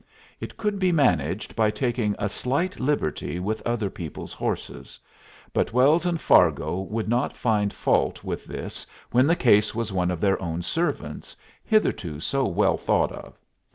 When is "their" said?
10.19-10.41